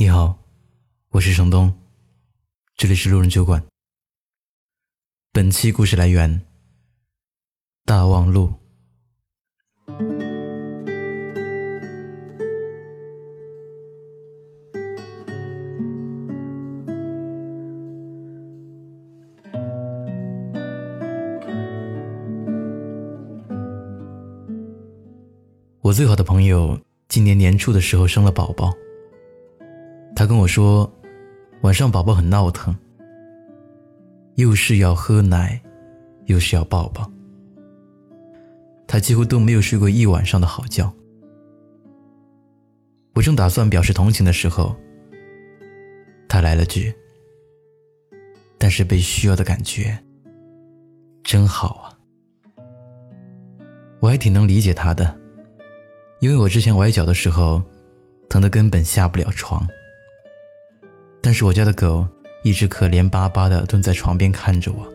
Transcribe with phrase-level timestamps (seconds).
[0.00, 0.38] 你好，
[1.08, 1.76] 我是程东，
[2.76, 3.60] 这里是路人酒馆。
[5.32, 6.40] 本期故事来源：
[7.84, 8.52] 大望路。
[25.80, 26.78] 我最好的朋友
[27.08, 28.72] 今年年初的时候生了宝宝。
[30.18, 30.92] 他跟我说，
[31.60, 32.76] 晚上宝宝很闹腾，
[34.34, 35.62] 又是要喝奶，
[36.26, 37.08] 又是要抱抱，
[38.88, 40.92] 他几乎都没有睡过一晚上的好觉。
[43.14, 44.74] 我正打算表示同情的时候，
[46.28, 46.92] 他来了句
[48.58, 49.96] ：“但是被需要的感觉
[51.22, 51.94] 真好啊。”
[54.02, 55.16] 我还挺能理解他的，
[56.18, 57.62] 因为我之前崴脚的时候，
[58.28, 59.64] 疼得根本下不了床。
[61.28, 62.08] 但是我家的狗
[62.42, 64.90] 一直可怜巴巴地蹲在床边看着我，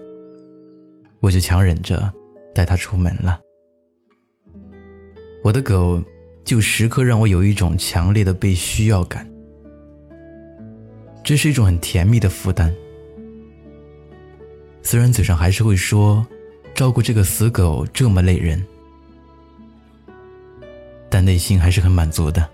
[1.19, 2.11] 我就强忍着
[2.55, 3.39] 带它出门了。
[5.43, 6.01] 我的狗
[6.43, 9.31] 就时刻让我有一种强烈的被需要感，
[11.23, 12.73] 这是一种很甜蜜的负担。
[14.81, 16.25] 虽然嘴上还是会说
[16.73, 18.59] 照顾这个死狗这么累人，
[21.11, 22.49] 但内心还是很满足的。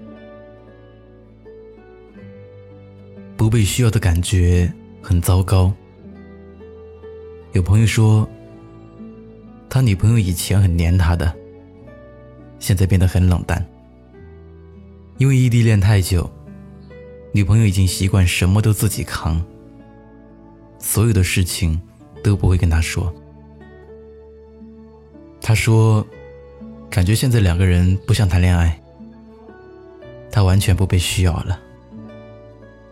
[3.39, 4.69] 不被需要的感觉
[5.01, 5.73] 很糟糕。
[7.53, 8.27] 有朋友说，
[9.69, 11.33] 他女朋友以前很黏他的，
[12.59, 13.65] 现在变得很冷淡。
[15.19, 16.29] 因为异地恋太久，
[17.31, 19.41] 女朋友已经习惯什么都自己扛，
[20.77, 21.79] 所有的事情
[22.21, 23.13] 都不会跟他说。
[25.39, 26.05] 他说，
[26.89, 28.77] 感觉现在两个人不像谈恋爱，
[30.29, 31.57] 他完全不被需要了。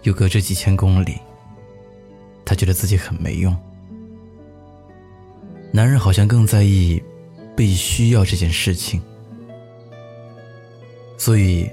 [0.07, 1.17] 又隔着几千公里，
[2.45, 3.53] 他觉得自己很没用。
[5.69, 7.03] 男人好像更在意
[7.57, 9.01] 被需要这件事情，
[11.17, 11.69] 所以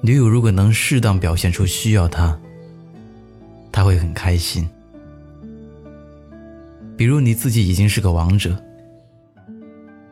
[0.00, 2.36] 女友如果能适当表现出需要他，
[3.70, 4.68] 他会很开心。
[6.96, 8.60] 比如你自己已经是个王者，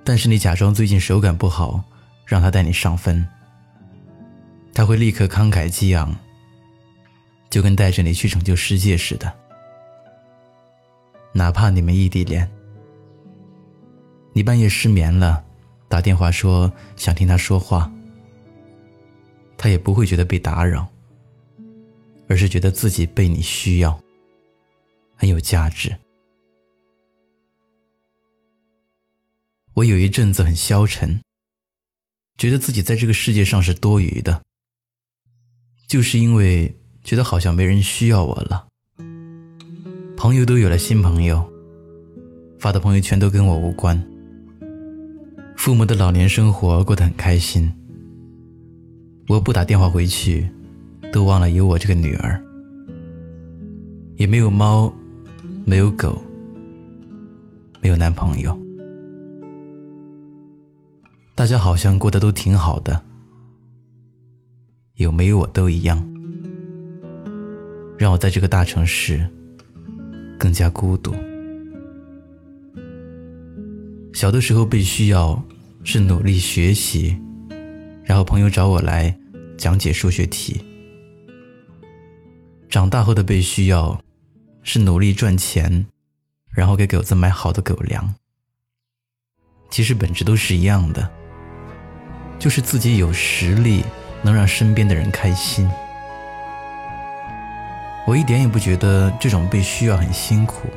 [0.04, 1.82] 但是你假装最近手感不好，
[2.24, 3.26] 让他带你上分，
[4.72, 6.14] 他会立刻慷慨激昂。
[7.50, 9.36] 就跟带着你去拯救世界似的，
[11.32, 12.48] 哪怕你们异地恋，
[14.32, 15.44] 你半夜失眠了，
[15.88, 17.92] 打电话说想听他说话，
[19.58, 20.86] 他也不会觉得被打扰，
[22.28, 24.00] 而是觉得自己被你需要，
[25.16, 25.92] 很有价值。
[29.74, 31.20] 我有一阵子很消沉，
[32.38, 34.40] 觉得自己在这个世界上是多余的，
[35.88, 36.72] 就是因为。
[37.10, 38.68] 觉得好像没人需要我了，
[40.16, 41.44] 朋友都有了新朋友，
[42.56, 44.00] 发的朋友圈都跟我无关。
[45.56, 47.68] 父母的老年生活过得很开心，
[49.26, 50.48] 我不打电话回去，
[51.12, 52.40] 都忘了有我这个女儿，
[54.14, 54.92] 也没有猫，
[55.64, 56.16] 没有狗，
[57.80, 58.56] 没有男朋友，
[61.34, 63.02] 大家好像过得都挺好的，
[64.94, 66.09] 有没有我都一样。
[68.00, 69.28] 让我在这个大城市
[70.38, 71.14] 更加孤独。
[74.14, 75.44] 小的时候被需要
[75.84, 77.14] 是努力学习，
[78.02, 79.14] 然后朋友找我来
[79.58, 80.64] 讲解数学题。
[82.70, 84.00] 长大后的被需要
[84.62, 85.84] 是努力赚钱，
[86.54, 88.14] 然后给狗子买好的狗粮。
[89.68, 91.06] 其实本质都是一样的，
[92.38, 93.84] 就是自己有实力
[94.22, 95.68] 能让身边的人开心。
[98.06, 100.68] 我一点也不觉得这种被需要很辛苦，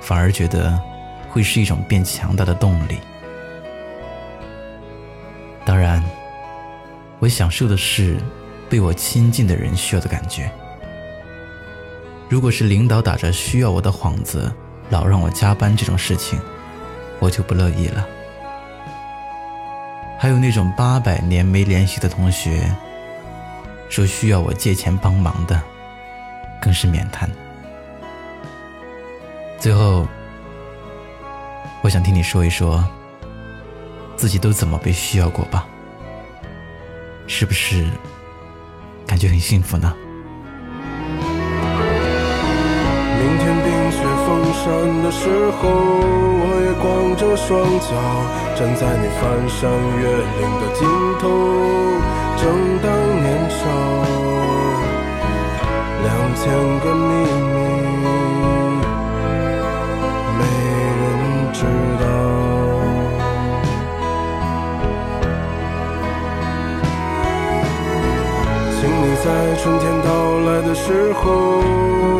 [0.00, 0.78] 反而觉得
[1.30, 2.98] 会是一种变强大的动力。
[5.64, 6.02] 当然，
[7.18, 8.18] 我享受的是
[8.68, 10.50] 被我亲近的人需要的感觉。
[12.28, 14.52] 如果是领导打着需要我的幌子，
[14.90, 16.38] 老让我加班这种事情，
[17.20, 18.06] 我就不乐意了。
[20.18, 22.70] 还有那种八百年没联系的同学。
[23.94, 25.62] 说需要我借钱帮忙的，
[26.60, 27.30] 更是免谈。
[29.56, 30.04] 最后，
[31.80, 32.84] 我想听你说一说，
[34.16, 35.64] 自己都怎么被需要过吧？
[37.28, 37.86] 是不是
[39.06, 39.94] 感觉很幸福呢？
[43.20, 47.94] 明天冰雪封山的时候，我也光着双脚
[48.58, 49.70] 站在你翻山
[50.00, 50.82] 越岭的尽
[51.20, 51.30] 头。
[52.36, 52.90] 正当
[53.22, 53.60] 年少
[56.02, 56.42] 两千
[56.80, 57.12] 个秘
[57.52, 58.04] 密
[60.38, 60.40] 没
[61.00, 61.02] 人
[61.52, 61.58] 知
[62.00, 62.04] 道
[68.76, 69.26] 请你在
[69.62, 70.08] 春天到
[70.40, 71.22] 来的时候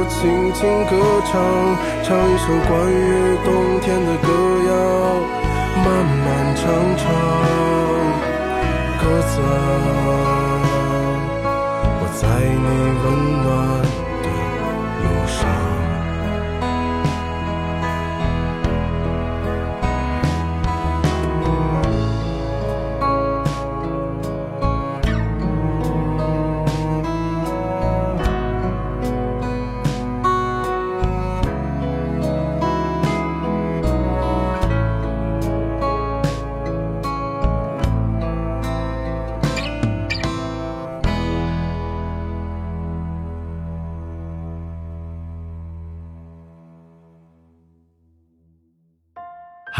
[0.08, 0.92] 轻轻歌
[1.26, 1.32] 唱
[2.02, 4.28] 唱一首关于冬天的歌
[4.68, 4.72] 谣
[5.84, 5.86] 漫
[6.24, 6.62] 漫长
[6.96, 8.33] 长
[12.00, 12.68] 我在你
[13.02, 13.06] 温
[13.44, 13.53] 暖